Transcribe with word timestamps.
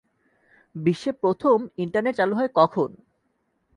বিশ্বে 0.75 1.11
প্রথম 1.23 1.57
ইন্টারনেট 1.77 2.13
চালু 2.19 2.33
হয় 2.35 2.51
কখন? 2.55 2.89